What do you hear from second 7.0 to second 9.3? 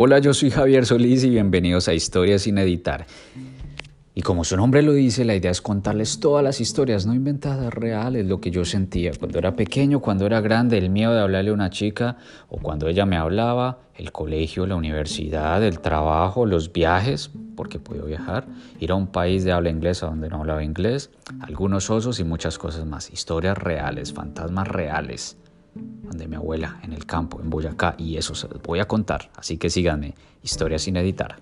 no inventadas, reales, lo que yo sentía